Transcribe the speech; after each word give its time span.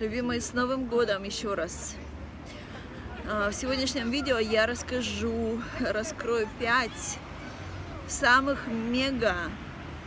Любимые, 0.00 0.40
с 0.40 0.52
Новым 0.52 0.86
годом 0.86 1.22
еще 1.22 1.54
раз! 1.54 1.94
А, 3.30 3.50
в 3.50 3.54
сегодняшнем 3.54 4.10
видео 4.10 4.38
я 4.38 4.66
расскажу, 4.66 5.62
раскрою 5.78 6.48
5 6.58 6.90
самых 8.08 8.66
мега 8.66 9.36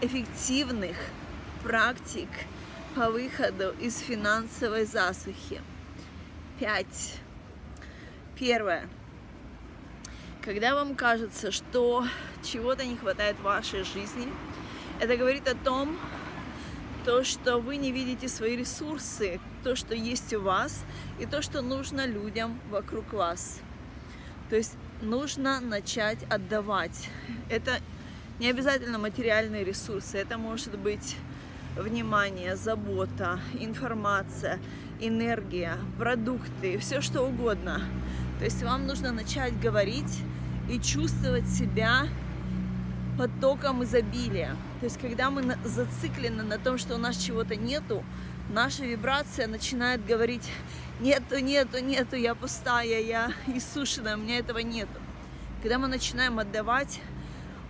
эффективных 0.00 0.96
практик 1.64 2.28
по 2.94 3.10
выходу 3.10 3.74
из 3.80 3.98
финансовой 3.98 4.84
засухи. 4.84 5.60
5. 6.60 6.86
Первое. 8.38 8.88
Когда 10.42 10.76
вам 10.76 10.94
кажется, 10.94 11.50
что 11.50 12.06
чего-то 12.44 12.86
не 12.86 12.96
хватает 12.96 13.36
в 13.36 13.42
вашей 13.42 13.82
жизни, 13.82 14.28
это 15.00 15.16
говорит 15.16 15.48
о 15.48 15.56
том, 15.56 15.98
то, 17.04 17.24
что 17.24 17.58
вы 17.58 17.76
не 17.76 17.90
видите 17.90 18.28
свои 18.28 18.56
ресурсы, 18.56 19.40
то, 19.64 19.74
что 19.74 19.94
есть 19.94 20.32
у 20.34 20.40
вас, 20.40 20.84
и 21.18 21.26
то, 21.26 21.42
что 21.42 21.62
нужно 21.62 22.06
людям 22.06 22.60
вокруг 22.70 23.12
вас. 23.12 23.60
То 24.50 24.56
есть 24.56 24.76
нужно 25.00 25.60
начать 25.60 26.18
отдавать. 26.30 27.08
Это 27.48 27.78
не 28.38 28.48
обязательно 28.48 28.98
материальные 28.98 29.64
ресурсы, 29.64 30.18
это 30.18 30.38
может 30.38 30.78
быть 30.78 31.16
внимание, 31.76 32.56
забота, 32.56 33.40
информация, 33.58 34.60
энергия, 35.00 35.78
продукты, 35.98 36.78
все 36.78 37.00
что 37.00 37.22
угодно. 37.22 37.80
То 38.38 38.44
есть 38.44 38.62
вам 38.62 38.86
нужно 38.86 39.12
начать 39.12 39.58
говорить 39.60 40.20
и 40.70 40.78
чувствовать 40.78 41.48
себя 41.48 42.06
потоком 43.18 43.84
изобилия. 43.84 44.56
То 44.80 44.86
есть, 44.86 45.00
когда 45.00 45.30
мы 45.30 45.56
зациклены 45.64 46.42
на 46.42 46.58
том, 46.58 46.78
что 46.78 46.94
у 46.94 46.98
нас 46.98 47.16
чего-то 47.16 47.56
нету, 47.56 48.04
наша 48.50 48.84
вибрация 48.84 49.46
начинает 49.46 50.04
говорить, 50.04 50.50
нету, 51.00 51.38
нету, 51.38 51.78
нету, 51.82 52.16
я 52.16 52.34
пустая, 52.34 53.00
я 53.00 53.32
иссушенная, 53.46 54.16
у 54.16 54.20
меня 54.20 54.38
этого 54.38 54.58
нету. 54.58 55.00
Когда 55.62 55.78
мы 55.78 55.88
начинаем 55.88 56.38
отдавать, 56.38 57.00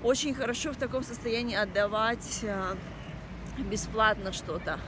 очень 0.02 0.34
хорошо 0.34 0.72
в 0.72 0.76
таком 0.76 1.02
состоянии 1.04 1.56
отдавать 1.56 2.40
а, 2.44 2.76
бесплатно 3.58 4.32
что-то, 4.32 4.78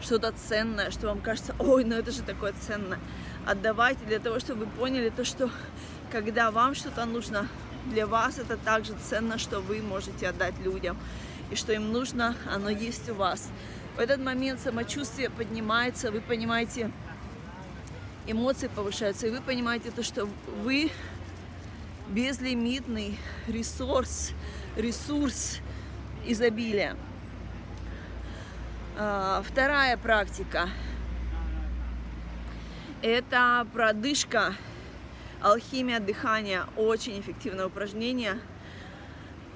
что-то 0.00 0.32
ценное, 0.32 0.90
что 0.90 1.08
вам 1.08 1.20
кажется, 1.20 1.54
ой, 1.58 1.84
ну 1.84 1.96
это 1.96 2.12
же 2.12 2.22
такое 2.22 2.52
ценное. 2.52 2.98
Отдавайте 3.46 4.04
для 4.06 4.18
того, 4.20 4.38
чтобы 4.38 4.64
вы 4.64 4.70
поняли 4.70 5.10
то, 5.10 5.24
что 5.24 5.50
когда 6.10 6.50
вам 6.50 6.74
что-то 6.74 7.04
нужно, 7.04 7.48
для 7.86 8.06
вас 8.06 8.38
это 8.38 8.56
также 8.56 8.94
ценно, 9.08 9.38
что 9.38 9.60
вы 9.60 9.82
можете 9.82 10.28
отдать 10.28 10.58
людям. 10.60 10.96
И 11.50 11.56
что 11.56 11.72
им 11.72 11.92
нужно, 11.92 12.36
оно 12.50 12.70
есть 12.70 13.08
у 13.10 13.14
вас. 13.14 13.50
В 13.96 14.00
этот 14.00 14.20
момент 14.20 14.60
самочувствие 14.60 15.30
поднимается, 15.30 16.10
вы 16.10 16.20
понимаете, 16.20 16.90
эмоции 18.26 18.68
повышаются, 18.68 19.26
и 19.26 19.30
вы 19.30 19.40
понимаете 19.40 19.90
то, 19.90 20.02
что 20.02 20.28
вы 20.62 20.90
безлимитный 22.08 23.18
ресурс, 23.46 24.32
ресурс 24.76 25.58
изобилия. 26.26 26.96
А, 28.96 29.42
вторая 29.46 29.96
практика– 29.96 30.68
это 33.02 33.66
продышка 33.72 34.54
Алхимия 35.44 36.00
дыхания– 36.00 36.66
очень 36.78 37.20
эффективное 37.20 37.66
упражнение. 37.66 38.38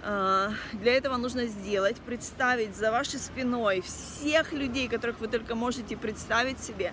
А, 0.02 0.50
для 0.74 0.92
этого 0.92 1.16
нужно 1.16 1.46
сделать, 1.46 1.96
представить 1.96 2.76
за 2.76 2.92
вашей 2.92 3.18
спиной 3.18 3.80
всех 3.80 4.52
людей, 4.52 4.86
которых 4.88 5.18
вы 5.18 5.28
только 5.28 5.54
можете 5.54 5.96
представить 5.96 6.60
себе. 6.60 6.92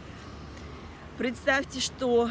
Представьте, 1.17 1.81
что 1.81 2.29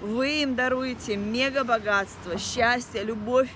вы 0.00 0.42
им 0.42 0.54
даруете 0.54 1.16
мега 1.16 1.64
богатство, 1.64 2.38
счастье, 2.38 3.04
любовь, 3.04 3.50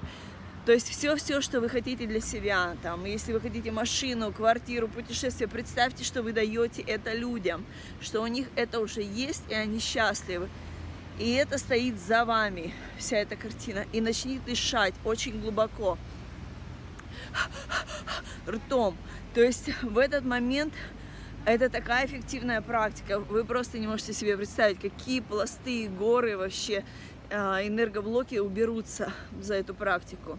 то 0.67 0.73
есть 0.73 0.91
все-все, 0.91 1.41
что 1.41 1.63
вы 1.63 1.71
хотите 1.71 2.05
для 2.07 2.21
себя, 2.21 2.77
там, 2.83 3.07
если 3.07 3.33
вы 3.33 3.41
хотите 3.41 3.71
машину, 3.71 4.33
квартиру, 4.33 4.87
путешествие, 4.87 5.49
представьте, 5.49 6.05
что 6.05 6.23
вы 6.23 6.35
даете 6.35 6.83
это 6.83 7.15
людям, 7.15 7.65
что 8.03 8.21
у 8.21 8.27
них 8.27 8.49
это 8.55 8.81
уже 8.81 9.01
есть, 9.01 9.45
и 9.49 9.55
они 9.55 9.79
счастливы. 9.79 10.51
И 11.19 11.35
это 11.35 11.59
стоит 11.59 12.01
за 12.01 12.25
вами, 12.25 12.73
вся 12.97 13.19
эта 13.19 13.37
картина. 13.37 13.85
И 13.93 14.01
начни 14.01 14.39
дышать 14.39 14.95
очень 15.05 15.41
глубоко, 15.41 15.99
ртом. 18.47 18.97
То 19.35 19.43
есть 19.43 19.71
в 19.83 19.99
этот 19.99 20.25
момент 20.25 20.73
это 21.45 21.69
такая 21.69 22.07
эффективная 22.07 22.63
практика. 22.63 23.19
Вы 23.19 23.45
просто 23.45 23.79
не 23.79 23.87
можете 23.87 24.13
себе 24.13 24.37
представить, 24.37 24.81
какие 24.81 25.21
пласты, 25.21 25.89
горы 25.89 26.37
вообще, 26.37 26.85
а, 27.31 27.61
энергоблоки 27.67 28.37
уберутся 28.37 29.13
за 29.41 29.55
эту 29.55 29.75
практику. 29.75 30.39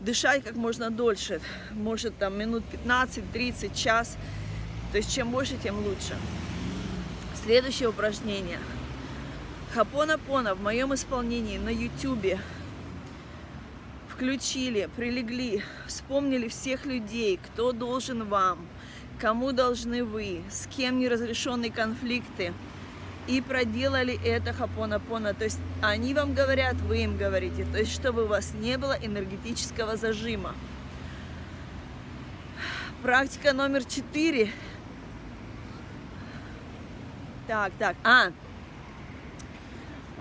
Дышать 0.00 0.42
как 0.42 0.56
можно 0.56 0.90
дольше, 0.90 1.40
может 1.70 2.18
там 2.18 2.36
минут 2.36 2.64
15-30, 2.72 3.74
час. 3.74 4.16
То 4.90 4.98
есть 4.98 5.14
чем 5.14 5.30
больше, 5.30 5.56
тем 5.56 5.78
лучше. 5.78 6.16
Следующее 7.44 7.88
упражнение– 7.88 8.58
Хапона-пона 9.74 10.54
в 10.54 10.60
моем 10.60 10.92
исполнении 10.92 11.56
на 11.56 11.70
ютюбе 11.70 12.38
включили, 14.10 14.90
прилегли, 14.96 15.62
вспомнили 15.86 16.48
всех 16.48 16.84
людей, 16.84 17.40
кто 17.42 17.72
должен 17.72 18.24
вам, 18.28 18.58
кому 19.18 19.52
должны 19.52 20.04
вы, 20.04 20.42
с 20.50 20.66
кем 20.66 20.98
неразрешенные 20.98 21.72
конфликты, 21.72 22.52
и 23.26 23.40
проделали 23.40 24.20
это 24.22 24.52
хапона-пона. 24.52 25.32
То 25.32 25.44
есть 25.44 25.58
они 25.80 26.12
вам 26.12 26.34
говорят, 26.34 26.74
вы 26.74 27.04
им 27.04 27.16
говорите, 27.16 27.64
то 27.72 27.78
есть 27.78 27.94
чтобы 27.94 28.24
у 28.24 28.26
вас 28.26 28.52
не 28.52 28.76
было 28.76 28.98
энергетического 29.00 29.96
зажима. 29.96 30.54
Практика 33.02 33.54
номер 33.54 33.84
четыре. 33.84 34.50
Так, 37.46 37.72
так, 37.78 37.96
а, 38.04 38.32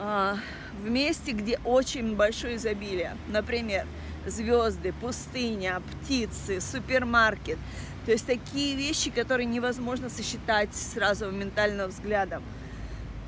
в 0.02 0.90
месте, 0.90 1.32
где 1.32 1.60
очень 1.64 2.16
большое 2.16 2.56
изобилие. 2.56 3.16
Например, 3.28 3.86
звезды, 4.26 4.94
пустыня, 4.94 5.82
птицы, 5.92 6.60
супермаркет. 6.60 7.60
То 8.06 8.12
есть 8.12 8.26
такие 8.26 8.76
вещи, 8.76 9.12
которые 9.12 9.46
невозможно 9.46 10.10
сосчитать 10.10 10.74
сразу 10.74 11.30
ментальным 11.30 11.90
взглядом. 11.90 12.44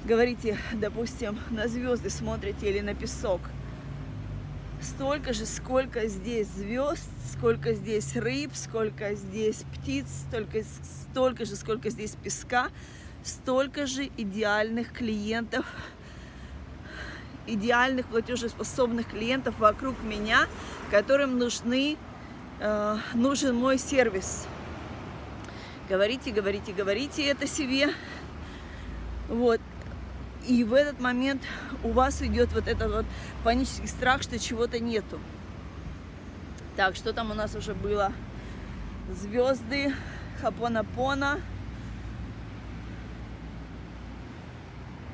Говорите, 0.04 0.58
допустим, 0.74 1.38
на 1.52 1.68
звезды 1.68 2.10
смотрите 2.10 2.70
или 2.70 2.80
на 2.80 2.96
песок. 2.96 3.42
Столько 4.82 5.32
же, 5.32 5.46
сколько 5.46 6.08
здесь 6.08 6.48
звезд, 6.48 7.08
сколько 7.32 7.74
здесь 7.74 8.16
рыб, 8.16 8.52
сколько 8.54 9.14
здесь 9.14 9.64
птиц, 9.76 10.08
столько, 10.28 10.64
столько 11.12 11.46
же, 11.46 11.56
сколько 11.56 11.90
здесь 11.90 12.18
песка, 12.22 12.70
столько 13.24 13.86
же 13.86 14.10
идеальных 14.18 14.92
клиентов 14.92 15.66
идеальных 17.48 18.06
платежеспособных 18.08 19.08
клиентов 19.10 19.56
вокруг 19.60 20.02
меня, 20.04 20.48
которым 20.92 21.38
нужны, 21.38 21.98
э, 22.60 22.98
нужен 23.14 23.56
мой 23.56 23.78
сервис. 23.78 24.48
Говорите, 25.90 26.32
говорите, 26.32 26.72
говорите 26.74 27.26
это 27.26 27.48
себе. 27.48 27.90
Вот. 29.28 29.60
И 30.48 30.64
в 30.64 30.74
этот 30.74 31.00
момент 31.00 31.42
у 31.84 31.92
вас 31.92 32.22
идет 32.22 32.52
вот 32.54 32.68
этот 32.68 32.92
вот 32.92 33.06
панический 33.44 33.88
страх, 33.88 34.22
что 34.22 34.38
чего-то 34.40 34.80
нету. 34.80 35.20
Так, 36.76 36.96
что 36.96 37.14
там 37.14 37.32
у 37.32 37.34
нас 37.34 37.56
уже 37.56 37.74
было? 37.74 38.12
Звезды, 39.10 39.94
хапона-пона. 40.42 41.40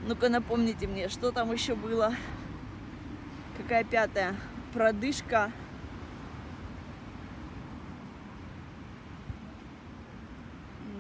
Ну-ка 0.06 0.30
напомните 0.30 0.88
мне, 0.88 1.10
что 1.10 1.32
там 1.32 1.52
еще 1.52 1.76
было? 1.76 2.14
Какая 3.58 3.84
пятая? 3.84 4.36
Продышка. 4.74 5.52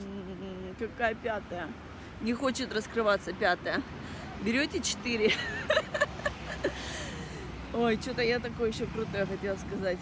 М-м-м, 0.03 0.75
какая 0.77 1.15
пятая? 1.15 1.69
Не 2.21 2.33
хочет 2.33 2.73
раскрываться 2.73 3.33
пятая. 3.33 3.81
Берете 4.41 4.81
четыре. 4.81 5.31
Ой, 7.73 7.97
что-то 8.01 8.21
я 8.21 8.39
такое 8.39 8.71
еще 8.71 8.85
крутое 8.85 9.25
хотела 9.25 9.55
сказать. 9.55 9.99